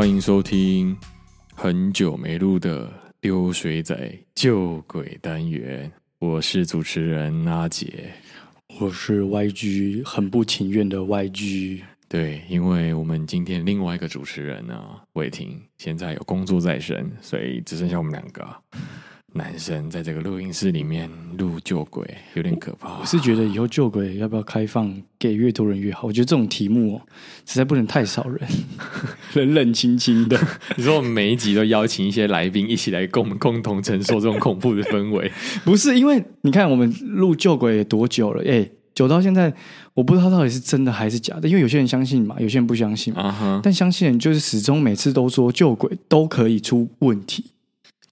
[0.00, 0.96] 欢迎收听
[1.54, 2.90] 很久没录的
[3.20, 8.10] 丢水仔救鬼单元，我是主持人阿杰，
[8.80, 11.82] 我是 YG，很不情愿的 YG。
[12.08, 14.82] 对，因为我们今天另外一个主持人呢，
[15.12, 18.42] 伟霆现在有工作在身，所以只剩下我们两个。
[19.32, 21.08] 男生在这个录音室里面
[21.38, 22.98] 录救鬼，有点可怕。
[22.98, 26.08] 我是觉得以后救鬼要不要开放给越多人越好？
[26.08, 27.00] 我觉得这种题目哦，
[27.46, 28.40] 实在不能太少人，
[29.34, 30.36] 冷冷清清的。
[30.76, 35.30] 你说我们每一集都邀请一些来宾一起来跟我们共同承受这种恐怖的氛围？
[35.64, 38.42] 不是，因为你看我们录救鬼多久了？
[38.44, 39.54] 哎，久到现在，
[39.94, 41.48] 我不知道到底是真的还是假的。
[41.48, 43.30] 因为有些人相信嘛，有些人不相信嘛。
[43.30, 43.60] Uh huh.
[43.62, 47.44] 但相信人就是始终每次都说救鬼都可以出问题。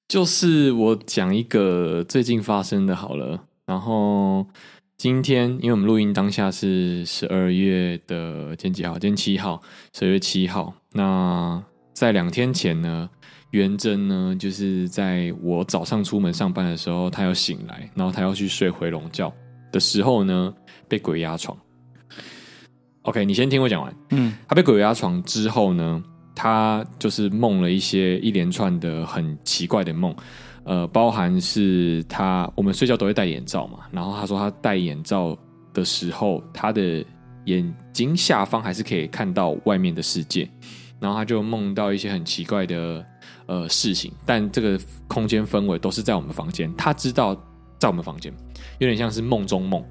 [0.08, 4.46] 就是我讲一个最近发生的好了，然后
[4.96, 8.92] 今天因为我们录音当下是十二月的今天几号？
[8.94, 9.60] 今天七号，
[9.92, 10.72] 十二月七号。
[10.94, 13.06] 那在两天前呢，
[13.50, 19.30] 元真呢，就是在我早上出门上班的时候，他要醒来，然后他要去睡回笼觉
[19.70, 20.54] 的时候呢，
[20.88, 21.54] 被鬼压床。
[23.02, 23.94] OK，你先听我讲完。
[24.12, 26.02] 嗯，他被鬼压床之后呢，
[26.40, 30.14] 他就是梦了一些一连串的很奇怪的梦，
[30.62, 35.36] 呃，包含是他我们睡觉都会戴眼罩嘛，然后他说他戴眼罩
[35.74, 37.04] 的时候，他的
[37.46, 40.48] 眼睛下方还是可以看到外面的世界，
[41.00, 43.04] 然后他就梦到一些很奇怪的
[43.46, 44.78] 呃事情，但这个
[45.08, 47.34] 空间氛围都是在我们房间，他知道
[47.80, 48.32] 在我们房间，
[48.78, 49.84] 有点像是梦中梦，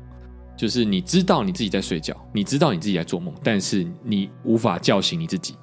[0.55, 5.53] 就是你知道你自己在睡觉，你知道你自己在做梦，但是你无法叫醒你自己。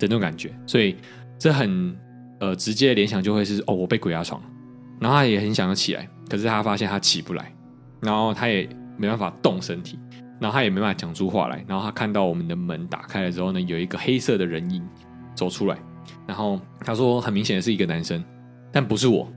[0.00, 0.96] 的那种感觉，所以
[1.38, 1.96] 这很
[2.40, 4.42] 呃直接的联想就会是哦，我被鬼压床，
[4.98, 7.52] 然后他也很想要起来，可是他发现他起不来，
[8.00, 9.98] 然后他也没办法动身体，
[10.40, 14.82] 然后他也没办法讲出话来，然后他看到我们的门打开了之后呢，有一个黑色的人影
[15.34, 15.78] 走出来，
[16.26, 18.24] 然后他说很明显的是一个男生，
[18.72, 19.30] 但不是我，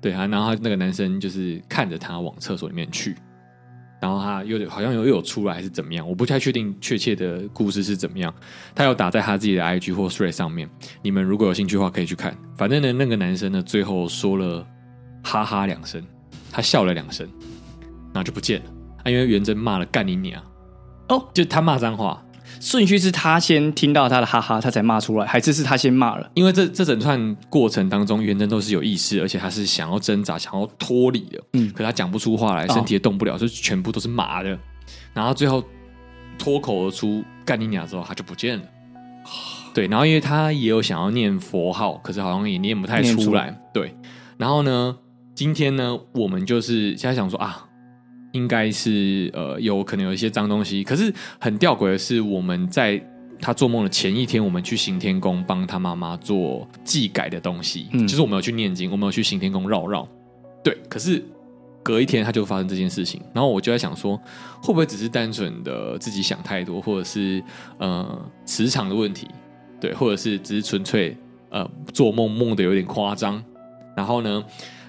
[0.00, 3.14] 对啊，然后那个男生就是看着他往厕所里面去。
[4.00, 8.32] 然后他又好像又有出来还是怎么样，我不太确定确切的故事是怎么样。
[8.74, 10.68] 他有打在他自己的 IG 或 Thread 上面，
[11.02, 12.36] 你们如果有兴趣的话可以去看。
[12.56, 14.66] 反正呢，那个男生呢最后说了
[15.22, 16.02] 哈哈两声，
[16.50, 17.28] 他笑了两声，
[18.12, 18.70] 然后就不见了。
[19.04, 20.42] 他因为元真骂了干你娘
[21.08, 22.22] 哦，就他骂脏话。
[22.60, 26.30] 顺序是他先听到他的哈哈，他才骂出来，还是是他先骂了？
[26.34, 31.42] 因为这这整串过程当中，元真都是有意识，而且他是想要挣扎、想要脱离的。
[31.52, 34.58] 嗯，可他讲不出话来，身体也动不了，哦、就全部都是麻的。
[35.12, 35.62] 然后最后
[36.38, 38.64] 脱口而出“干你娘”之后，他就不见了。
[39.74, 43.50] 对，然后因为他也有想要念佛号，可是好像也念不太出来。
[43.50, 43.94] 出对，
[44.38, 44.96] 然后呢，
[45.34, 47.65] 今天呢，我们就是现在想说啊。
[48.36, 53.02] 应该是呃，有可能有一些脏东西，可是很吊诡的是，我们在
[53.40, 60.06] 他做梦的前一天，我们去行天宫帮他妈妈做祭改的东西，嗯，就是我们有去念经，我们有去行天宫绕绕，
[60.62, 60.76] 对。
[60.88, 61.24] 可是
[61.82, 64.16] 隔一天他就发生这件事情，然后我就在想说，
[64.62, 67.42] 会不会只是单纯的自己想太多，或者是
[67.78, 69.26] 呃磁场的问题，
[69.80, 71.16] 对，或者是只是纯粹
[71.50, 73.42] 呃做梦梦的有点夸张，
[73.96, 74.44] 然后呢？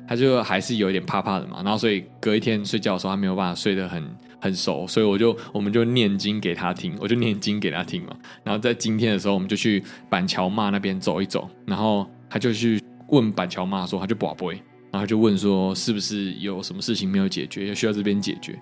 [0.07, 4.03] 他就还是有一点怕怕的嘛，然后所以隔一天睡觉的时候，他没有办法睡得很
[4.39, 8.15] 很熟，所以我就我们就念经给他听，我就念经给他听嘛。
[8.43, 14.55] 然后在今天的时候，我们就去板桥妈那边走一走，然后他就去问板桥妈说，他就跋杯，
[14.91, 18.57] 然后他就问说是不是有什么事情没有解决，需要这边解决，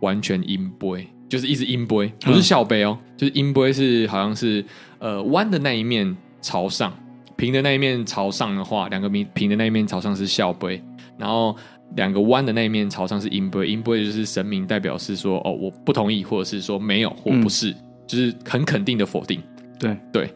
[0.00, 4.64] 完全阴杯，就是一直阴杯，不是笑杯哦，就是阴杯是好像是
[4.98, 6.96] 呃弯的那一面朝上。
[7.36, 10.82] 平的那一面朝上的话，两个平平的那一面朝上是笑杯，
[11.18, 11.54] 然后
[11.94, 13.66] 两个弯的那一面朝上是阴杯。
[13.66, 19.42] 阴杯就是神明代表是说哦，我不同意，或者是说没有或不是，嗯、就是很肯定的否定。
[19.78, 20.34] 对对。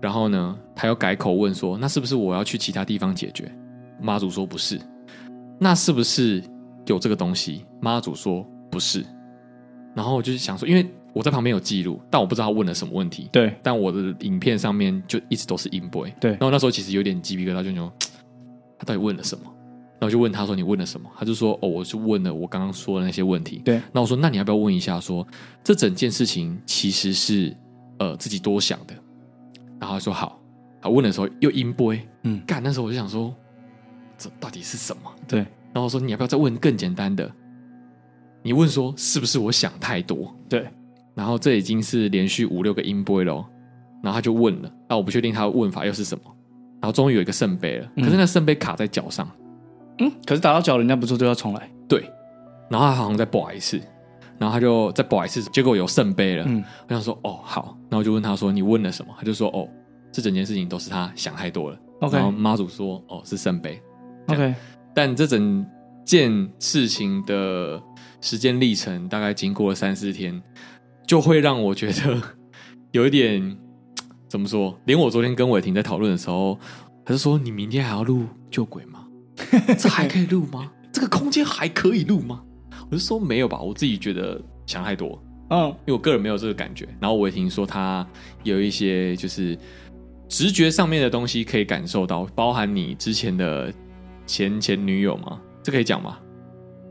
[0.00, 3.52] 然后呢，他又改口问说，那是不是我要去其他地方解决？
[4.00, 4.80] 妈祖说不是。
[5.58, 6.42] 那是不是
[6.86, 7.66] 有这个东西？
[7.80, 9.04] 妈祖说不是。
[9.94, 10.86] 然后我就想说，因为。
[11.12, 13.28] 我在旁边有记录，但我不知道他问了什么问题。
[13.32, 16.10] 对，但我的影片上面就一直都是音 boy。
[16.20, 17.92] 对，然后那时候其实有点鸡皮疙瘩，就说
[18.78, 19.44] 他到底问了什么？
[19.98, 25.28] 然后就问他说：“你问了什么？”他就说：“哦，我是问了我刚刚说的那些问题。”对，那我说：“那你要不要问一下说，说
[25.62, 27.54] 这整件事情其实是
[27.98, 28.94] 呃自己多想的？”
[29.78, 30.40] 然后他说：“好。”
[30.80, 32.62] 他问的时候又音 boy，嗯，干。
[32.62, 33.34] 那时候我就想说，
[34.16, 35.02] 这到底是什么？
[35.28, 35.40] 对。
[35.40, 37.30] 然后我说：“你要不要再问更简单的？
[38.42, 40.66] 你问说是不是我想太多？”对。
[41.20, 43.44] 然后这已经是连续五六个音波了，
[44.02, 46.24] 然后他就问了，那我不确定他的问法又是什么。
[46.80, 49.30] 然后终于有一个圣杯了，可是那圣杯卡在脚上，
[49.98, 51.70] 嗯，可是打到脚，人家不是都要重来？
[51.86, 52.10] 对。
[52.70, 53.78] 然后他好像再保一次，
[54.38, 56.44] 然后他就再保一次，结果有圣杯了。
[56.48, 57.76] 嗯，我想说，哦，好。
[57.90, 59.68] 然后我就问他说：“你问了什么？”他就说：“哦，
[60.10, 61.78] 这整件事情都是他想太多了。
[62.00, 63.78] OK，然后妈祖说：“哦，是圣杯。”
[64.28, 64.54] OK，
[64.94, 65.66] 但这整
[66.02, 67.78] 件事情的
[68.22, 70.40] 时间历程大概经过了三四天，
[71.06, 72.22] 就会让我觉得
[72.92, 73.56] 有一点
[74.28, 74.78] 怎么说？
[74.84, 76.58] 连我昨天跟伟霆在讨论的时候，
[77.04, 79.06] 他就说：“你明天还要录救鬼吗？
[79.78, 80.70] 这还可以录吗？
[80.92, 82.42] 这个空间还可以录吗？”
[82.90, 85.20] 我就说：“没有吧，我自己觉得想太多。”
[85.50, 86.88] 嗯，因为我个人没有这个感觉。
[87.00, 88.06] 然后伟霆说他
[88.42, 89.58] 有一些就是。
[90.32, 93.74] 直觉上面的东西可以感受到，包含你之前的
[94.28, 95.40] 前前女友吗？
[95.60, 96.20] 这可以讲吗？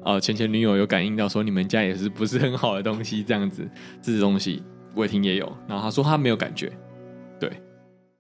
[0.03, 3.67] 呃，前前女友有感应到说你们家也是不是很好的东西，这样子，
[4.01, 4.63] 这些东西
[4.95, 5.51] 伟霆也有。
[5.67, 6.71] 然后他说他没有感觉。
[7.39, 7.51] 对，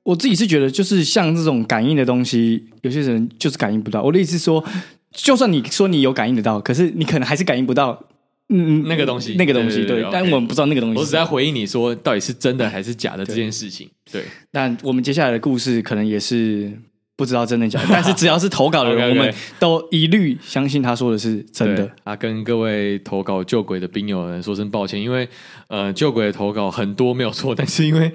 [0.03, 4.03] 我自己是觉得，就是像这种感应的东西，有些人就是感应不到。
[4.03, 4.63] 我的意思是说，
[5.11, 8.05] 就算你说你有感应得到，可是你可能还是感应不到。
[8.51, 10.97] 嗯，那个东西，那个东西，对，但我们不知道那个东西。
[10.97, 13.87] 我只在回应你说，到底是真的还是假的这件事情。
[14.11, 16.73] 对，但我们接下来的故事可能也是
[17.19, 17.87] 不知道真的假的。
[17.93, 21.87] 但是只要是投稿的人，我们都一律相信他说的是真的。
[22.03, 25.27] 啊，跟各位投稿救鬼的兵友们说声抱歉，因为
[25.67, 28.11] 呃，救鬼的投稿很多没有错，但是因为。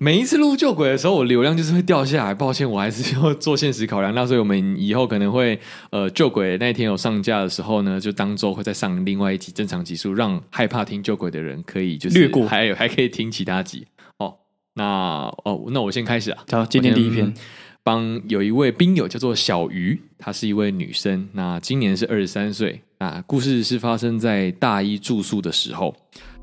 [0.00, 2.34] 每一次录救鬼的时候，我流量就是会掉下来。
[2.34, 4.12] 抱歉，我还是要做现实考量。
[4.12, 5.56] 那所以我们以后可能会，
[5.90, 13.86] 呃，救鬼那一天有上架的时候呢，就当周会再上另外一集正常集数，让害怕听救鬼的人可以就是略过，还有还可以听其他集。
[14.18, 14.34] 哦，
[14.74, 16.42] 那哦，那我先开始啊。
[16.50, 17.32] 好，今天第一篇，
[17.84, 22.80] 帮有一位兵友叫做小鱼，她是一位女生，那今年是二十三岁。
[22.96, 25.94] 啊，故事是发生在大一住宿的时候。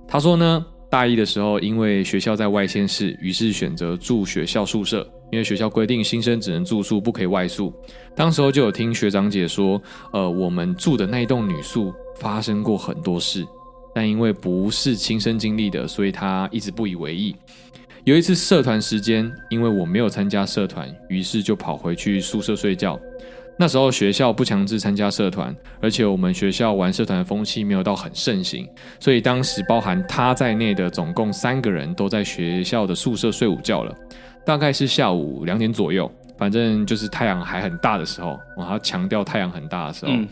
[0.07, 0.65] 她说呢。
[0.91, 5.09] 大一的时候，因为学校在外县市，于是选择住学校宿舍。
[5.31, 7.73] 因为学校规定新生只能住宿，不可以外宿。
[8.13, 13.47] 当时候就有听学长姐说，呃，我们住的那一栋女宿发生过很多事，
[13.95, 17.33] 但因为不是亲身经历的，所以她一直不以为意。
[18.03, 22.99] 有一次社团时间，因为我没有参加社团，于是就跑回去宿舍睡觉。
[23.57, 28.67] 那时候学校不强制参加社团，而且我们学校玩社团的风气没有到很盛行，
[28.99, 33.95] 所以当时包含他在内的总共三个人都在学校的宿舍睡午觉了。
[34.43, 38.39] 大概是下午两点左右，反正就是太阳还很大的时候。
[38.57, 40.27] 我还要强调太阳很大的时候，嗯、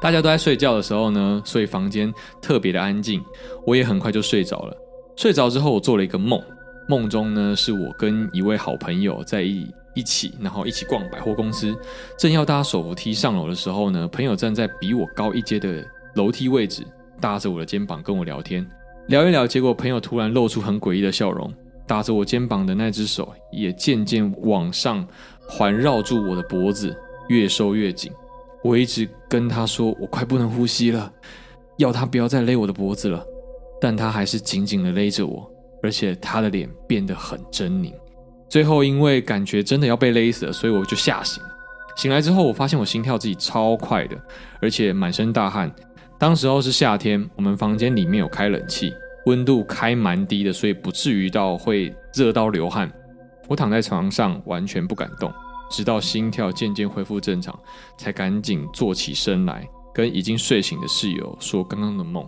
[0.00, 3.22] 大家都在睡觉的时候呢，所以房间特别的安静。
[3.66, 4.74] 我也很快就睡着了。
[5.16, 6.42] 睡着之后，我做了一个梦，
[6.88, 9.66] 梦中呢是我跟一位好朋友在一。
[9.92, 11.76] 一起，然后一起逛百货公司。
[12.16, 15.84] 正要搭手扶梯上楼的时候呢，朋友站在比我高一阶的
[16.14, 16.86] 楼梯位置，
[17.20, 18.64] 搭着我的肩膀跟我聊天，
[19.08, 19.44] 聊一聊。
[19.44, 21.52] 结果朋友突然露出很诡异的笑容，
[21.88, 25.04] 搭着我肩膀的那只手也渐渐往上
[25.40, 26.96] 环绕住我的脖子，
[27.28, 28.12] 越收越紧。
[28.62, 31.12] 我一直跟他说我快不能呼吸了，
[31.78, 33.26] 要他不要再勒我的脖子了，
[33.80, 35.49] 但他还是紧紧的勒着我，
[35.82, 37.92] 而且他的脸变得很狰狞。
[38.48, 41.42] 最后，因为感觉真的要被勒死了，所以我就吓醒。
[41.96, 44.16] 醒来之后，我发现我心跳自己超快的，
[44.60, 45.72] 而且满身大汗。
[46.18, 48.92] 当时候是夏天，我们房间里面有开冷气，
[49.26, 52.90] 温度开蛮低的，所以不至于到会热到流汗。
[53.48, 55.32] 我躺在床上完全不敢动，
[55.70, 57.58] 直到心跳渐渐恢复正常，
[57.98, 62.26] 才赶紧坐起身来，跟已经睡醒的室友说刚刚的梦。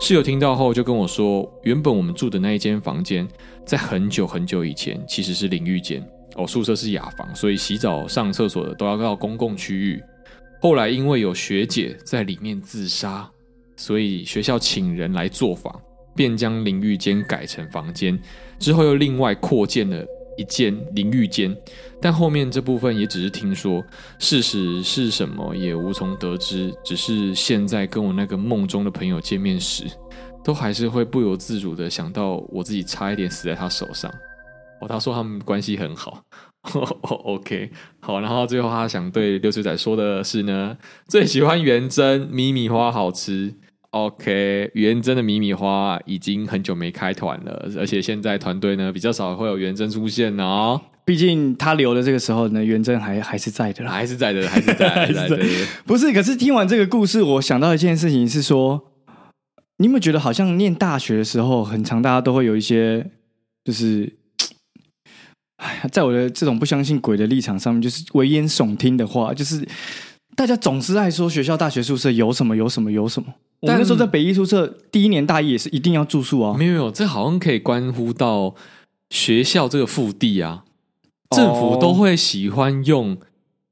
[0.00, 3.28] 室友听到后就跟我说，原本我们住的那一间房间，
[3.66, 6.02] 在很久很久以前其实是淋浴间
[6.36, 10.02] 哦，宿舍是雅房，所以洗澡、上厕所的都要到公共区域。
[10.62, 13.30] 后来因为有学姐在里面自杀，
[13.76, 15.78] 所以学校请人来做法，
[16.16, 18.18] 便将淋浴间改成房间，
[18.58, 20.02] 之后又另外扩建了。
[20.40, 21.54] 一间淋浴间，
[22.00, 23.84] 但后面这部分也只是听说，
[24.18, 26.74] 事实是什么也无从得知。
[26.82, 29.84] 只是现在跟我那个梦中的朋友见面时，
[30.42, 34.10] 都还是会不由自主的想到我自己差一点死在他手上。
[34.80, 36.22] 哦，他说他们关系很好。
[37.02, 37.70] OK，
[38.00, 43.54] 好，然后最后他想对六岁仔说的是呢，最喜欢元珍米米花好吃。
[43.90, 50.80] OK，元真的米米花已经很久没开团了，而且现在团队呢比较少会有元真出现哦。
[51.04, 55.36] 毕竟他留的这个时候呢，元真还还是在的啦，还是在的，还是在， 还是在。
[55.84, 58.80] 不是，可是听完这个故事，我想到一件事情是说，
[59.78, 63.10] 你有没有觉得好像念大学的时候，很常大家都会有一些，
[63.64, 64.18] 就是，
[65.56, 69.66] 哎呀，在我的这种不相信鬼的立场上面，就是危言耸听的话，就是
[70.36, 73.34] 大家总是爱说学校大学宿舍有什么有什么有什么。
[73.62, 78.54] 但我那时候在北一宿舍第一年大一也是一定要住宿啊，没有没有，这好像可以关乎到
[79.10, 80.64] 学校这个腹地啊，
[81.36, 83.18] 政府都会喜欢用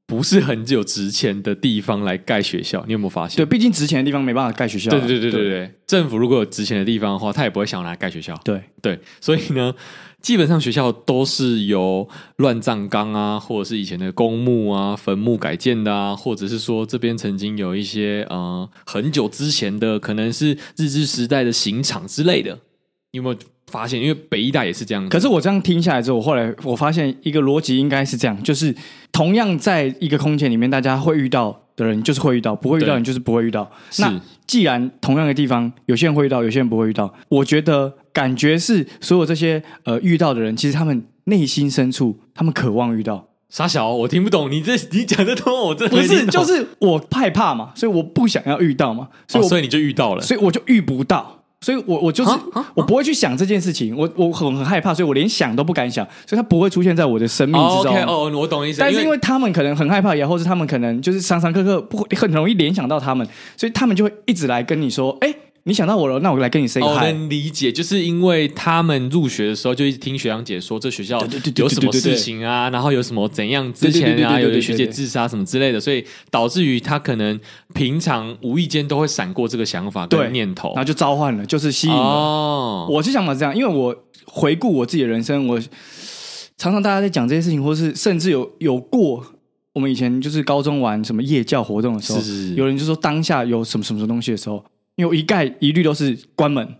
[0.05, 3.37] 不是很久值钱的地方来盖学校，你有没有发现？
[3.37, 4.91] 对，毕竟值钱的地方没办法盖学校。
[4.91, 8.39] 对对对对对对，政府如果有值钱的地方的话，他也不会想来盖学校。
[8.43, 9.73] 对对，所以呢，
[10.21, 12.07] 基本上学校都是由
[12.37, 22.59] 乱葬岗啊，或者是以前的公墓啊、坟墓改建的啊，或者是说这边曾经有一些呃很久之前的，可能是日治时代的刑场之类的，
[23.11, 23.35] 你有没有？
[23.71, 25.09] 发现，因为北医大也是这样。
[25.09, 28.75] 可是我这样听下来之后，我后来我发现一个逻辑应该是这样：就是
[29.11, 33.69] 同样在一个空间里面，大家会遇到的人就是会遇到，不会遇到你就是不会遇到。
[33.97, 43.27] 那既然同样的地方，有些人会遇到，有些人不会遇到，我觉得感觉是所有这些呃遇到的人，其实他们内心深处，他们渴望遇到。
[43.49, 51.38] 傻小，我听不懂你这你讲的多，我这不是就是我害怕嘛，所以我不想要遇到嘛，所以、哦、所以你就遇到了，所以我就遇不到。
[51.61, 52.31] 所以我，我我就是
[52.73, 57.95] 我不会去想这件事情，我我很很害怕，所以我连想都不敢想，所以它不会出现在我的生命之中。
[57.95, 58.79] 哦，okay, oh, 我懂意思。
[58.79, 65.33] 但是因为他们可能很害怕也，或是他们可能就是时时刻刻不会很容易联想到他们，所以他们就会一直来跟你说，哎。
[65.69, 66.87] 你想到我了，那我来跟你 say hi。
[66.87, 71.19] 我能理解，就是因为他们入学的时候就一直听学长姐说这学校
[71.55, 77.39] 有什么事情啊，然后有什么怎样之前啊，有的学姐自杀什么之类的，所以导致于他可能
[77.75, 81.99] 平常无意间都会闪过这个想法跟念头，然后就召唤了，就是吸引了。
[81.99, 83.95] 哦，我是想法是这样，因为我
[84.25, 85.59] 回顾我自己的人生，我
[86.57, 89.23] 常常大家在讲这些事情，或是甚至有有过
[89.73, 94.65] 我们以前就是高中玩什么夜教活动的时候，是是是有人就说当下有什么什么什么东西的时候。
[94.99, 96.75] 因为我一概一律都是关门，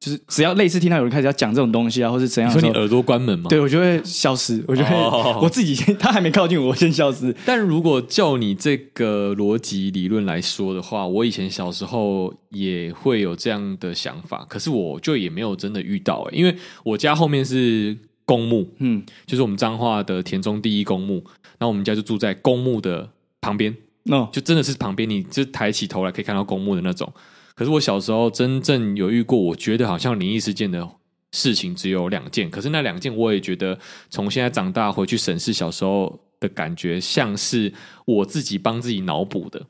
[0.00, 3.48] 就是只要类似听到有人开始要讲这种东西啊，或是怎样，你说你耳朵关门吗？
[3.48, 7.32] 对，我就会消失，我就会、哦、 我自己他还没靠近我，我先消失。
[7.46, 21.22] 但如果就你这个逻辑理论来说的话，我以前小时候也会有这样的想法，可是我就也没有真的遇到、欸，因为我家后面是公墓，嗯，就是我们彰化的田中第一公墓，
[21.60, 23.08] 那我们家就住在公墓的
[23.40, 23.76] 旁边，
[24.10, 27.12] 哦，就真的是旁边，你就抬起头来可以看到公墓的那种。
[27.60, 30.88] 可是我小时候真正有遇过，我觉得好像灵异事件的
[31.32, 32.48] 事情只有两件。
[32.48, 37.70] 可是那两件，我也觉得从现在长大回去审视小时候的感觉，像是
[38.06, 39.60] 我自己帮自己脑补的。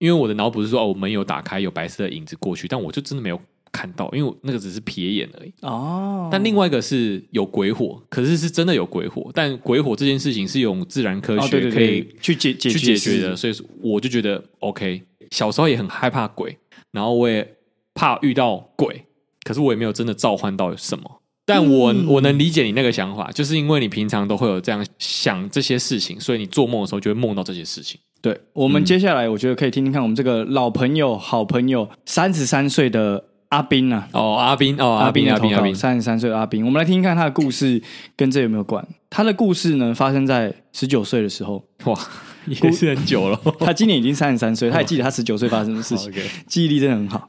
[0.00, 3.40] 因为我的脑补是说，哦，门有打开，有白色的影子过去，但我就真的没有
[3.70, 5.52] 看到，因为我那个只是瞥眼而已。
[5.60, 6.28] 哦。
[6.32, 15.04] 但另外一个是有鬼火，可是是真的有鬼火，但鬼火这件事情是用自然科学可以去解去解决的，所以我就觉得 OK。
[15.30, 16.58] 小时候也很害怕鬼。
[16.98, 17.48] 然后我也
[17.94, 19.04] 怕遇到鬼，
[19.44, 21.22] 可是我也没有真的召唤到什么。
[21.46, 28.00] 但我、嗯、我能理解你那个想法，就是因为你平常都会有这样想这些事情，所以你做梦的时候就会梦到这些事情。
[28.20, 34.08] 对，我们接下来我觉得可以听听看我们这个老朋友、好朋友，三十三岁的阿斌啊。
[34.12, 37.80] 哦，阿斌哦，阿斌，阿斌，阿斌，三十三岁的阿斌，我们来听听看他的故事
[38.16, 38.84] 跟这有没有关？
[39.10, 41.64] 他的故事呢，发生在十九岁的时候。
[41.84, 41.98] 哇！
[42.46, 46.10] 也是很久了，他今年已经三十三岁，他还记得他十九岁发生的事情，
[46.48, 47.28] 记忆力真的很好。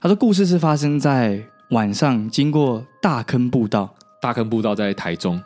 [0.00, 3.92] 他说故事是发生在晚上，经过大坑步道，
[4.22, 5.42] 大坑步道在台中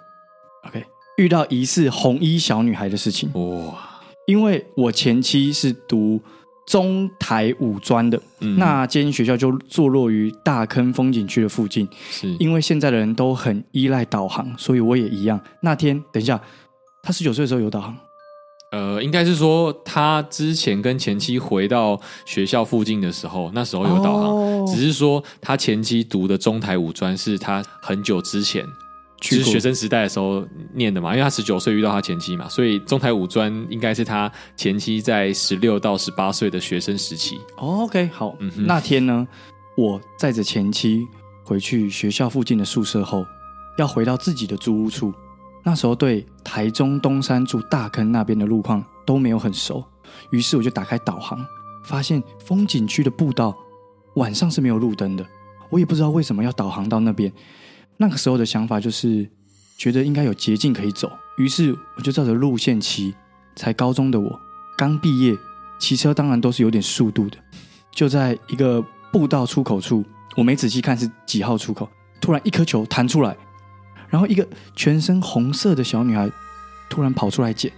[0.67, 0.85] ，OK，
[1.17, 3.31] 遇到疑似红衣小女孩的事情。
[3.33, 3.79] 哇！
[4.27, 6.21] 因为我前妻是读
[6.69, 11.89] 中台五专的，嗯、那间学校就坐落于大坑风景区的附近。
[12.11, 15.41] 是因为现在的人都很依赖导航，所以我也一样。
[15.63, 16.39] 那天，等一下，
[17.03, 17.97] 他十九岁的时候有导航。
[18.71, 24.25] 呃，应该是说他之前跟前妻回到学校附近的时候，那时候有导航。
[24.27, 28.63] 哦、只是说他前妻读的中台五专是他很久之前，
[29.21, 37.37] 就是学生时代的时候念的嘛，因为他十九岁遇到他前妻嘛，所以中台五专应该是他前妻在十六到十八岁的学生时期。
[37.57, 39.27] 哦、OK，好，嗯，那天呢，
[39.77, 41.05] 我载着前妻
[41.43, 43.27] 回去学校附近的宿舍后，
[43.77, 45.13] 要回到自己的租屋处。
[45.65, 49.85] 那时候对台中东山住大坑那边的路况都没有很熟，
[50.31, 51.45] 于是我就打开导航，
[51.83, 53.55] 发现风景区的步道
[54.15, 55.27] 晚上是没有路灯的。
[55.71, 57.31] 我也不知道为什么要导航到那边。
[57.99, 59.29] 那个时候的想法就是
[59.77, 63.15] 觉得应该有捷径可以走，于是我就照着路线骑。
[63.57, 64.41] 才高中的我
[64.77, 65.37] 刚毕业，
[65.81, 67.37] 骑车当然都是有点速度的。
[67.91, 70.05] 就在一个步道出口处，
[70.37, 71.91] 我没仔细看是几号出口，
[72.21, 73.37] 突然一颗球弹出来。
[74.09, 76.31] 然后一个全身红色的小女孩
[76.89, 77.73] 突然跑出来捡，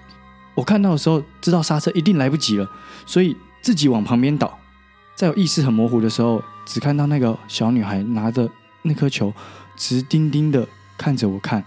[0.54, 2.70] 我看到的时候知道刹车一定来不及了，
[3.06, 4.58] 所以自己往旁边倒。
[5.16, 8.46] 在我意识很模糊的时候，只看到那个小女孩拿着
[8.82, 9.32] 那颗球，
[9.80, 10.68] 直盯盯的
[10.98, 11.64] 看着我看，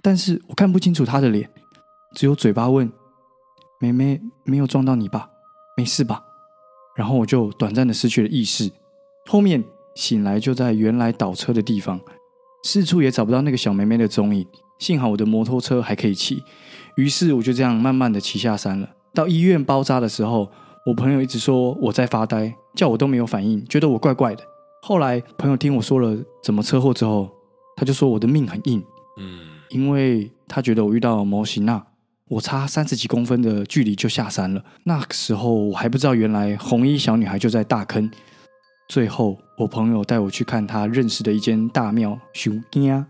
[0.00, 1.46] 但是我看不清楚他的脸，
[2.14, 2.90] 只有嘴巴问
[3.78, 5.28] ：“妹妹没有撞到你吧？
[5.76, 6.22] 没事吧？”
[6.96, 8.72] 然后我就短暂的失去了意识，
[9.26, 9.62] 后面
[9.94, 12.00] 醒来就在原来倒车的地方。
[12.64, 14.46] 四处也找不到那个小妹妹的踪影，
[14.78, 16.42] 幸好我的摩托车还可以骑，
[16.96, 18.88] 于是我就这样慢慢的骑下山了。
[19.12, 20.50] 到医院包扎的时候，
[20.86, 24.42] 我朋友一直说我在发呆，叫我都没有反应，觉得我怪怪的。
[24.86, 27.28] 后来朋友听我说了怎么车祸之后，
[27.76, 28.80] 他就说我的命很硬，
[29.18, 29.40] 嗯，
[29.70, 31.84] 因为他觉得我遇到模型那，
[32.28, 34.64] 我差三十几公分的距离就下山了。
[34.84, 38.08] 那个时候我还不知道原来红衣小女孩就在大坑。
[38.88, 43.04] 最后我朋友带我去看他认识的一间大庙，熊家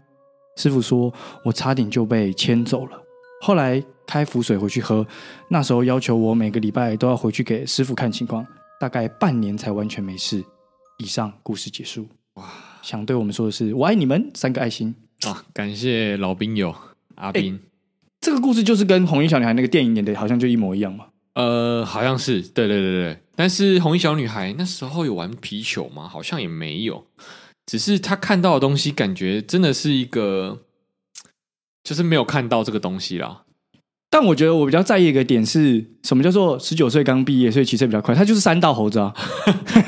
[0.56, 1.12] 师傅说
[1.44, 2.98] 我差点就被牵走了。
[3.42, 5.06] 后来开符水回去喝，
[5.50, 8.46] 那时候要求我每个礼拜都要回去给师傅看情况，
[8.80, 10.42] 大概半年才完全没事。
[10.98, 12.08] 以上故事结束。
[12.34, 12.44] 哇，
[12.82, 15.44] 想对我们说的是，我爱你们，三个爱心啊！
[15.52, 16.74] 感谢老兵友
[17.16, 17.54] 阿兵。
[17.54, 17.60] 欸，
[18.20, 21.06] 这个故事就是跟红衣小女孩那个电影演的好像就一模一样嘛？
[21.34, 23.18] 呃，好像是，对对对对。
[23.34, 26.08] 但是红衣小女孩那时候有玩皮球吗？
[26.08, 27.06] 好像也没有，
[27.66, 30.62] 只是她看到的东西，感觉真的是一个。
[31.84, 33.44] 就是没有看到这个东西啦。
[34.08, 36.22] 但我觉得我比较在意一个点是什么？
[36.22, 38.14] 叫做十九岁刚毕业，所以骑车比较快。
[38.14, 39.12] 他就是三道猴子啊！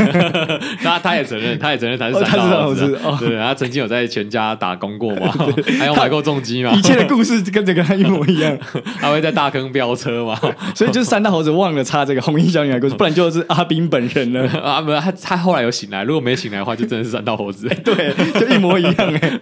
[0.83, 2.99] 他他也承认，他也承认他是三道猴子。
[3.03, 5.33] 哦、对，他曾经有在全家打工过嘛？
[5.79, 6.73] 还有买过重机嘛？
[6.73, 8.59] 一切的故事跟这个他一模一样。
[9.01, 10.37] 他会在大坑飙车嘛？
[10.75, 14.47] 所以就是三道猴子忘了插这个红衣小女孩故事，不然就是阿兵本人了。
[14.61, 17.69] 啊，不，他他后来有醒来，如果没醒来的话，就真的是三道猴子。
[17.85, 19.41] 对，就一模一样哎，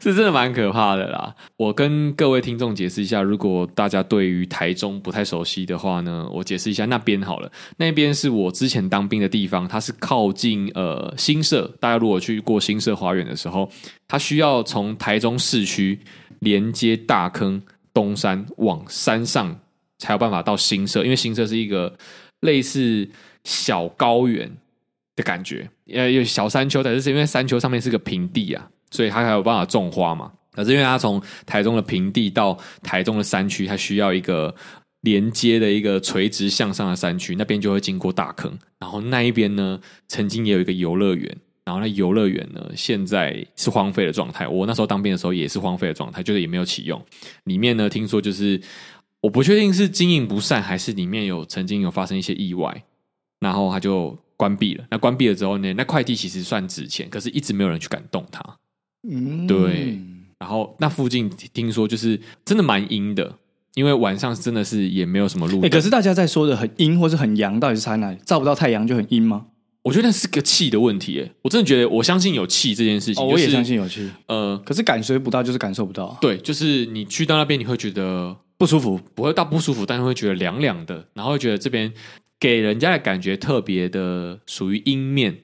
[0.00, 1.34] 是真的蛮可怕的啦。
[1.56, 7.50] 我跟各位听众解释一下，如果大家对于台中不太熟悉的话呢，我解释一下那边好了。
[7.76, 11.66] 那边是我之前当兵的地方，它是靠近呃新社。
[11.80, 13.70] 大家如果去过新社花园的时候，
[14.06, 15.98] 它需要从台中市区
[16.40, 17.62] 连接大坑
[17.94, 19.58] 东山往山上，
[19.98, 21.04] 才有办法到新社。
[21.04, 21.96] 因为新社是一个
[22.40, 23.08] 类似
[23.44, 24.50] 小高原
[25.16, 30.32] 的感觉，呃，有小山丘，但是因为山丘上面是个平地啊，所以它才有办法种花嘛。
[30.52, 34.54] 可是因为它从台中的平地到台中的山区，它需要一个
[35.00, 38.56] 连接的一个垂直向上的山区，那边就会经过大坑。
[38.78, 44.46] 然后那一边呢，曾经也有一个游乐园，然后那游乐园呢，现在是荒废的状态。
[44.46, 47.02] 我那时候当兵的时候也是荒废的状态，就是也没有启用。
[47.44, 48.60] 里面呢，听说就是
[49.20, 52.84] 我不确定是经营不善，还是里面有曾经有发生一些意外，
[53.40, 54.84] 然后它就关闭了。
[54.90, 58.42] 那关闭了之后呢，那块地其实算值钱，可是一直没有人去敢动它。
[59.08, 59.98] 嗯，对。
[60.42, 63.32] 然后那附近听说就是真的蛮阴的，
[63.74, 65.60] 因为晚上真的是也没有什么路。
[65.62, 68.18] 哎，可是大家在说的很阴或是很阳，到底是差在哪里？
[68.26, 69.46] 照不到太阳就很阴吗？
[69.84, 71.20] 我觉得那是个气的问题。
[71.20, 73.22] 哎，我真的觉得我相信有气这件事情。
[73.22, 74.10] 哦，我也相信有气。
[74.26, 76.18] 呃，可是感觉不到就是感受不到。
[76.20, 81.92] 对，就是你去到那边你会觉得不舒服，不会到不舒服，但是会觉得凉凉的，然后会觉得这边
[82.40, 85.38] 给人家的感觉特别的属于阴面。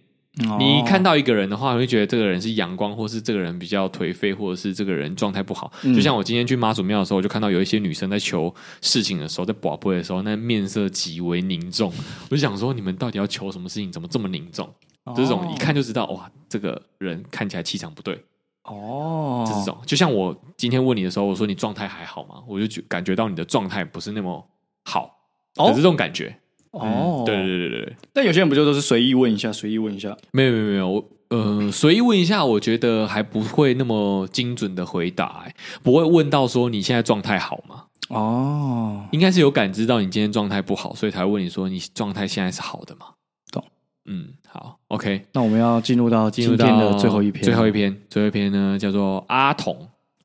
[0.59, 5.73] 你看到一个人的话，会觉得这个人是阳光，或是这个人比较颓废，或者是这个人状态不好。
[5.83, 11.93] 嗯、就像我今天去妈祖庙的时候，我就看到有一些女生在求事情的时候，在跋杯的时候，那面色极为凝重。
[12.31, 13.91] 我就想说，你们到底要求什么事情？
[13.91, 14.69] 怎么这么凝重？
[15.05, 18.23] 哦、这种一看就知道，哇，这个人看起来气场不对。
[18.65, 22.43] 哦，这种就像我今天问你的时候，我说你状态还好吗？
[22.47, 24.47] 我就感觉到你的状态不是那么
[24.85, 25.11] 好，
[25.57, 26.39] 哦，是这种感觉。
[26.71, 30.17] 哦，对对对对对，但有些人不就都是随意问一下，随意问一下？
[30.33, 37.85] 没有没有没有，我呃，随意问一下，我觉得还不会那么精准的回答，哎，不会问到说你现在状态好吗？
[38.09, 43.07] 哦，应该是有感知到你今天状态不好，所以才会问你说你状态现在是好的吗？
[43.53, 43.63] 懂？
[44.07, 49.77] 嗯，好，OK，那我们要进入到今天的最后一篇，最后一篇，最后一篇呢叫做阿童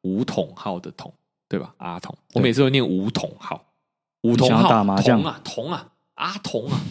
[0.03, 1.13] 武统号的统，
[1.49, 1.73] 对吧？
[1.77, 3.61] 阿童，我每次都念武统号，
[4.21, 5.87] 武统号打麻将啊，童啊。
[6.15, 6.81] 阿童啊，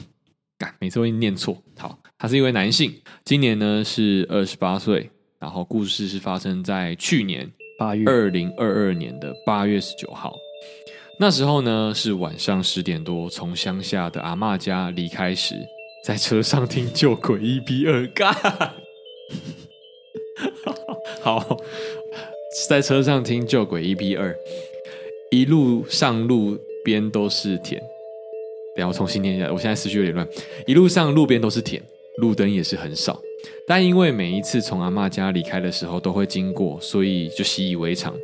[0.59, 1.63] 干，每次会念错。
[1.79, 5.11] 好，他是一位男性，今年呢是二十八岁。
[5.39, 10.33] 然后故事是发生在去年八月二零二二年的八月十九号。
[11.19, 15.57] 那时候呢是晚上十点多，从乡下的阿妈家离开时，
[16.05, 18.33] 在车上听旧鬼一 P 二干。
[21.23, 21.57] 好，
[22.69, 24.33] 在车上听旧鬼一 P 二，
[25.33, 27.83] 一路上路边都是田。
[28.75, 30.27] 等下我重新念一下，我现在思绪有点乱。
[30.67, 31.83] 一路上路边都是田，
[32.19, 33.21] 路灯也是很少，
[33.67, 38.15] 但因为每一次从阿嬷家离开的时候都会经过，所以就习以为常。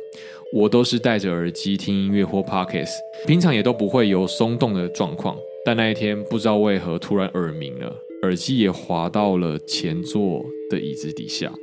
[0.51, 2.95] 我都是戴着耳机听音乐或 podcasts，
[3.27, 5.37] 平常也都不会有松动的状况。
[5.63, 11.53] 但那一天不知道为何突然耳鸣了，耳机也滑到了前座的椅子底下。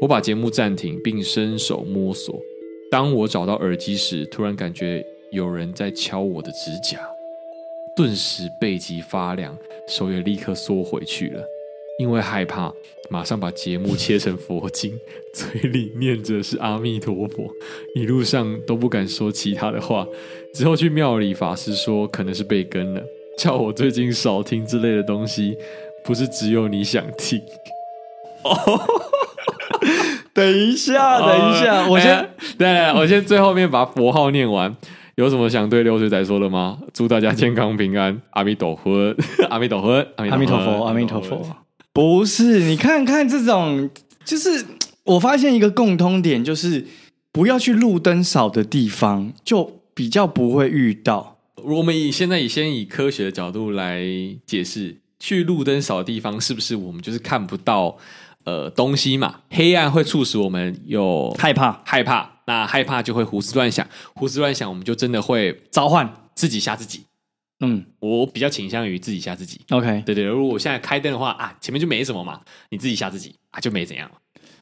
[0.00, 2.38] 我把节目暂停，并伸手摸索。
[2.88, 7.00] 当我找到耳机时，突然感觉有人在敲我的指甲。
[7.96, 9.56] 顿时背脊发凉，
[9.88, 11.42] 手也立刻缩回去了。
[11.98, 12.70] 因为害怕，
[13.08, 14.92] 马上把节目切成佛经，
[15.32, 17.50] 嘴里念着是阿弥陀佛，
[17.94, 20.06] 一路上都不敢说其他的话。
[20.52, 23.02] 之后去庙里，法师说可能是被跟了，
[23.38, 25.56] 叫我最近少听之类的东西，
[26.04, 27.40] 不是只有你想听。
[28.44, 28.80] 哦，
[30.34, 34.76] 等一下，等一下，我先， 对、欸，我先最后面把佛号念完。
[35.16, 36.78] 有什么想对流水仔说的吗？
[36.92, 39.14] 祝大家健康平安，阿弥陀佛，
[39.48, 41.56] 阿弥陀佛，阿弥陀佛，阿弥陀佛。
[41.92, 43.88] 不是，你看看这种，
[44.26, 44.64] 就是
[45.04, 46.86] 我发现一个共通点，就是
[47.32, 51.38] 不要去路灯少的地方，就比较不会遇到。
[51.64, 54.04] 我们以现在以先以科学的角度来
[54.44, 57.96] 解释，去路灯少的地方，是不是我们就是看不到
[58.44, 59.36] 呃东西嘛？
[59.48, 62.35] 黑暗会促使我们有害怕，害怕。
[62.46, 67.04] 那害怕就会胡思乱想，胡思乱想，我们就真的会召唤自己吓自己。
[67.60, 69.60] 嗯，我比较倾向于自己吓自己。
[69.70, 74.10] OK，对对，如果我现在开灯的话啊，前面就没什么嘛，你自己吓自己啊，就没怎样。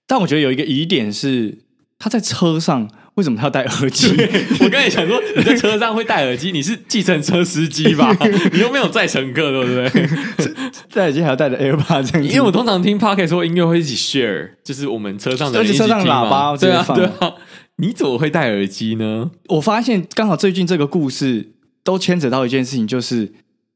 [0.06, 1.58] 但我觉得有一个疑点是，
[1.98, 4.08] 他在车上为什么他要戴耳机？
[4.60, 8.16] 我刚才想说，你在车上会戴耳机，你是计程车司机吧？
[8.52, 10.08] 你又没有载乘客，对不对？
[10.92, 17.34] 戴耳机还要戴着样，因为我通常听 Podcast 说音乐会一起 share，就是我们车上的，而且车上喇叭对啊，对啊。
[17.76, 19.30] 你怎么会戴耳机呢？
[19.48, 23.32] 我发现刚好最近这个故事都牵扯到一件事情，就是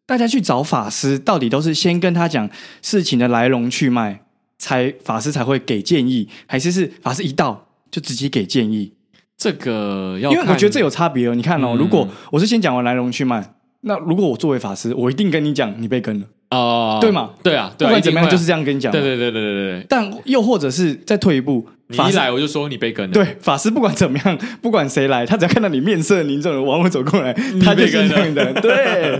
[0.06, 2.48] 大家去找法师，到底都是先跟他讲
[2.80, 4.20] 事情的来龙去脉，
[4.56, 8.92] 才法师才会给建议，还是是法师一到就直接给建议？
[9.36, 11.34] 这个要，因为我觉得这有差别哦。
[11.34, 17.30] 你看哦，嗯、如果我是先讲完来龙去脉，那如果我作为法师，我一定跟你讲，你被跟了哦，对嘛？
[17.42, 18.90] 对啊，对啊，不管怎么样，就是这样跟你讲。
[18.90, 19.86] 对对对对对对。
[19.88, 21.66] 但又或者是再退一步。
[21.90, 23.12] 你一来我就说你被跟了。
[23.14, 27.32] 对，法师不管怎么样，不管谁来，他只要看到你面色凝重，往我走过来，
[27.64, 28.52] 他就是这样的。
[28.60, 29.18] 对，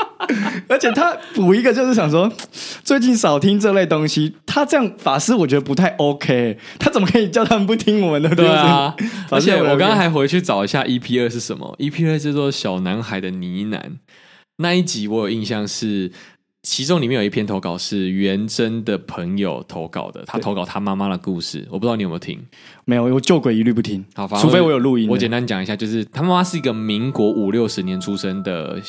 [0.66, 2.32] 而且他补一个就是想说，
[2.82, 8.34] 最近少听这类东西，他这样法师我觉得不太 OK，他怎么可以叫他们不听我们的？
[8.34, 8.96] 对啊，
[9.30, 13.78] 而且我刚刚还回去找一下 EP 二是什么，EP 二叫做小男孩的呢喃，
[14.56, 16.10] 那一集我有印象是。
[16.66, 22.44] 其中里面有一篇投稿是元真的朋友投稿的，他投稿他妈妈的故事，我不知道你有没有听？
[22.84, 24.04] 没有，我旧鬼一律不听。
[24.16, 25.08] 好，除非我有录音。
[25.08, 28.82] 我简单讲一下，就是他妈妈是一个民国五六十年出生的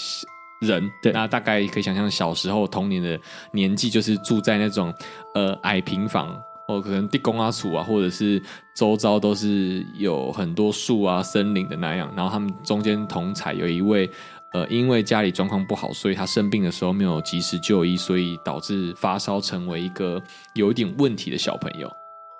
[0.59, 3.17] 人，对，那大概可以想象小时候童年的
[3.51, 4.91] 年纪，就是住在那种
[5.35, 6.35] 呃矮平房，
[6.67, 8.41] 或可能地公阿厝啊，或者是
[8.75, 14.09] 周遭都是有很多树啊、森林的那样，然后他们中间同彩有一位。
[14.53, 20.21] 呃，因为家里状况不好，所以他生病的时候没有及时就医，所以导致发烧，成为一个
[20.53, 21.91] 有一点问题的小朋友。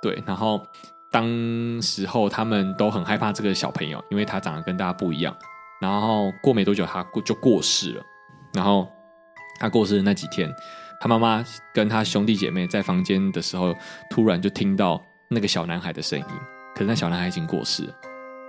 [0.02, 0.66] 对，然后
[1.12, 1.28] 当
[1.82, 5.36] 时候他们都很害怕这个小朋友，因为他长得跟大家不一样。
[5.82, 8.04] 然后过没多久，他过就过世了。
[8.54, 8.88] 然后
[9.60, 10.50] 他过世的那几天，
[11.02, 11.44] 他妈妈
[11.74, 13.76] 跟他兄弟姐妹在房间的时候，
[14.10, 16.26] 突然就听到那个小男孩的声音。
[16.74, 17.94] 可是那小男孩已经过世了，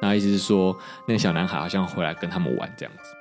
[0.00, 3.17] 那意思是说，那个小男孩好像回来跟他们玩这样子。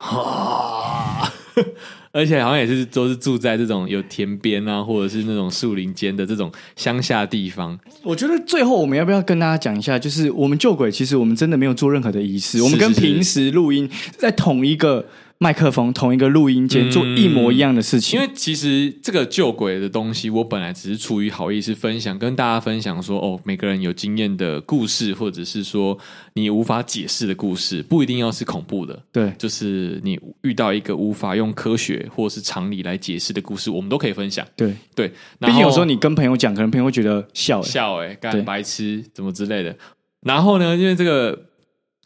[0.00, 1.32] 啊！
[2.12, 7.78] 而且好像也是都是住在这种有田边啊，或者是那种树林间的这种乡下地方。
[8.02, 15.06] 我觉得最后我们要不要跟大家讲一下，就是我们救鬼，其实我们真的没有做任何的仪式，我们跟平时录音在同一个。
[15.42, 25.96] 麦克风同一个录音间做一模一样的事情，嗯，因为其实这个旧鬼的东西，我本来只是出于好意思分享，跟大家分享说，哦，每个人有经验的故事，或者是说
[26.34, 35.08] 你无法解释的故事，不一定要是恐怖的，对，就是你遇到一个无法用科学或是常理来解释的故事，我们都可以分享，对对。
[35.38, 39.74] 毕竟有时候你跟朋友讲，可能朋友会觉得笑笑，哎，干白痴怎么之类的。
[40.20, 41.46] 然后呢，因为这个。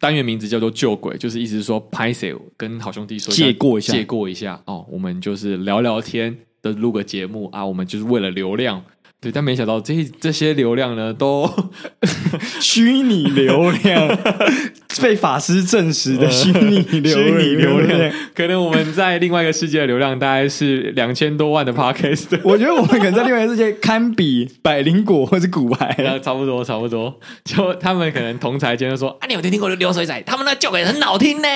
[0.00, 8.84] 单元名字叫做救鬼，就是意思是说拍谁跟好兄弟说借过一下，借过一下哦，我们就是聊聊天的录个节目啊，我们就是为了流量。
[9.24, 11.50] 对，但没想到这这些流量呢，都
[12.60, 14.18] 虚拟流量
[15.02, 22.38] 被法师证实的虚拟流量，虚拟流量， 可能我们在另外一个世界的流量大概是两千多万的 Podcast。
[22.44, 27.18] 我觉得我们可能在另外一个世界堪比百灵果或是股癌，差不多差不多。
[27.44, 30.22] 就他们可能同台间就说：“啊，你有听过流水仔？
[30.26, 31.48] 他们那叫的很好听呢，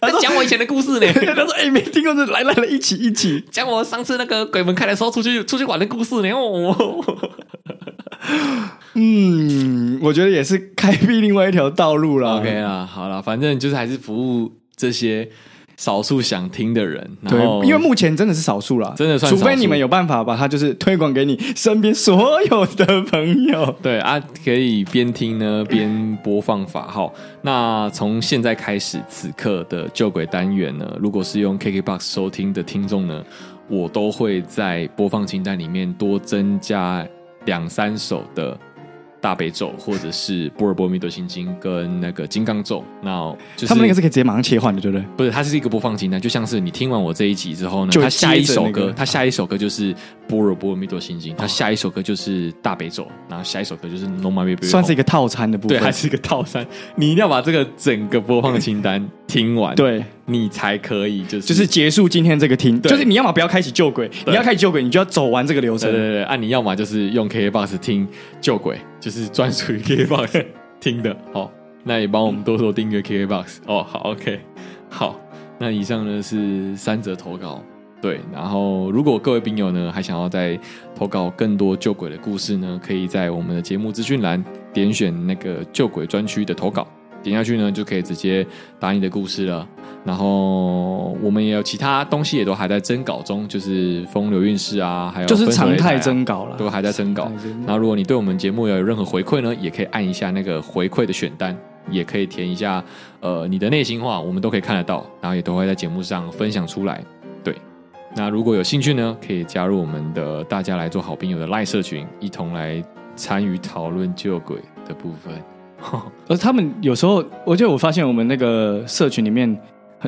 [0.00, 7.09] 他讲我以前的故事呢。”他说：“哎、欸，没听过就来来来，一起一起讲我上次那个鬼门开的时候出去出去玩的故事呢。”哦。
[8.94, 12.38] 嗯，我觉得也是开辟另外一条道路了。
[12.38, 15.28] OK 啦，好了，反正就是还是服务这些
[15.76, 17.08] 少数想听的人。
[17.28, 19.30] 对，因为目前真的是少数了，真的算。
[19.30, 23.74] 除非你们有办法把它就是推广给你身边所有的朋友。
[23.80, 27.14] 对啊，可以边听呢边播放法号。
[27.42, 33.24] 那从现在开始，此刻的救鬼单元呢，如果是用 KKBOX 收听的听众呢。
[33.70, 37.06] 我都会在播放清单里面多增加
[37.46, 38.58] 两三首的。
[39.22, 45.06] 大悲咒，或者是波尔波罗蜜多心经跟那个金刚咒，那就是他们那个是可以直接马上切换的，对不对？
[45.14, 49.94] 不是，它是一个播放清单，就像是你听完我这一集之后呢，它下一首歌，它下一首歌就是
[50.30, 56.64] 波若波罗蜜多心经，它下一首歌就是大悲咒，然后下一首歌就是 No My Baby，算是一个套餐的部分，对，还是一个套餐。
[56.94, 68.06] 你一定要把这个整个播放清单听完，对，你才可以就是就是结束今天这个听，就是你要么不要开启旧轨，你要开启旧轨，你就要走完这个流程，对对对，啊，你要么就是用 KKBOX 听
[68.40, 68.78] 旧轨。
[69.00, 70.44] 就是专属于 KKBOX
[70.78, 71.50] 听的，好，
[71.84, 74.38] 那也帮我们多多订阅 KKBOX 哦，好，OK，
[74.90, 75.18] 好，
[75.58, 77.64] 那以上呢是三则投稿，
[78.00, 80.58] 对，然后如果各位病友呢还想要再
[80.94, 86.86] 投稿更多救鬼的故事呢，可以在我们的节目资讯栏点选那个救鬼专区的投稿。
[87.22, 88.46] 点下去呢，就可以直接
[88.78, 89.68] 打你的故事了。
[90.06, 97.30] 然后我们也有其他东西，也都还在征稿中，就是风流韵事啊，还有、啊、就是常态征稿了，都还在征稿。
[97.66, 101.54] 然后如果你对我们节目要有任何回馈呢，也可以按一下那个回馈的选单，
[101.90, 102.82] 也可以填一下
[103.20, 107.04] 呃你的内心话，我们都可以看得到，然后也都会在节目上分享出来。
[108.16, 112.82] 那如果有兴趣呢，可以加入我们的大家来做好朋友的赖社群，一同来
[113.14, 115.32] 参与讨论救鬼的部分。
[116.28, 119.56] 而他们有时候，我觉得我发现我们那个社群里面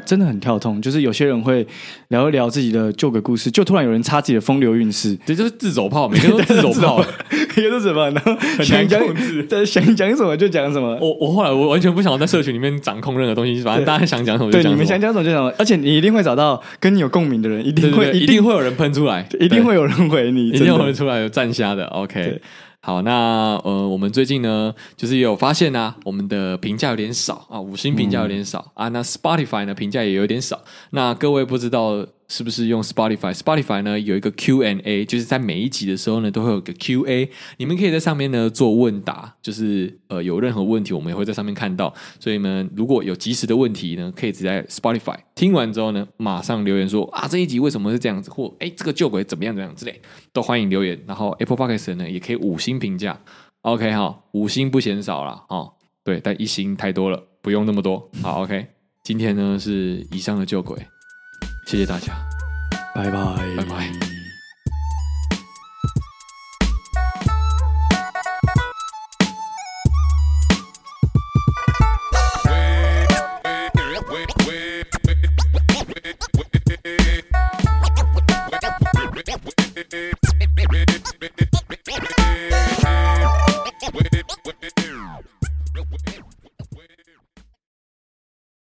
[0.04, 1.66] 真的很跳痛，就是有些人会
[2.08, 7.04] 聊一聊自己的旧鬼故事，就突然有人插自己的风流韵事， 这就是自走炮，每个 都自走炮，
[7.56, 9.00] 每个都什么，然后想讲
[9.66, 10.96] 想讲什么就讲什么。
[11.00, 14.70] 我我后来我完全不想在社群里面掌控任何东西，反正大家想讲什么就讲什么。
[14.70, 21.84] 对，你们想讲什么就讲什么，而且你一定会找到跟你有共鸣的人，一定会一定会有人喷出来，一定会有人回你，一定会有人出来有站虾的。
[21.86, 22.40] OK。
[22.84, 28.88] 好，那呃，我们最近呢，就是也有发现啊，我们的评价有点少啊，五星评价有点少、嗯、啊。
[28.88, 30.60] 那 Spotify 呢，评价也有点少。
[30.90, 41.92] 那各位不知道是不是用 Spotify？Spotify 呢有一个 Q&A，就是在每一集的时候呢，都会有个 Q&A，你们可以在上面呢做问答，就是呃有任何问题，我们也会在上面看到。
[42.18, 50.00] 所以呢，如果有即时的问题呢，可以直接 Spotify 听完之后呢，马上留言说啊，这一集为什么是这样子，或哎这个旧鬼怎么样怎么样之类，
[50.32, 50.98] 都欢迎留言。
[51.06, 52.72] 然后 Apple Podcast 呢也可以五星。
[52.82, 53.16] 评价
[53.60, 55.70] ，OK 哈，五星不嫌少了哦。
[56.02, 58.10] 对，但一星太多了，不用那么多。
[58.20, 58.66] 好，OK，
[59.04, 60.76] 今天呢是以上的旧鬼，
[61.64, 62.12] 谢谢大家，
[62.94, 64.01] 拜拜，拜拜。